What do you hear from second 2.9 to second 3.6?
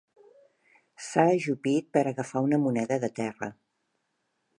de terra.